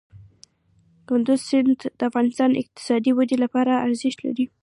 [1.07, 4.45] کندز سیند د افغانستان د اقتصادي ودې لپاره ارزښت لري.